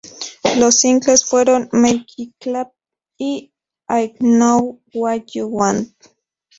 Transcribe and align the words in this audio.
Los 0.57 0.79
singles 0.79 1.23
fueron 1.23 1.69
"Make 1.71 2.05
It 2.17 2.33
Clap" 2.39 2.71
y 3.19 3.53
"I 3.87 4.11
Know 4.17 4.81
What 4.95 5.25
You 5.35 5.45
Want". 5.47 5.93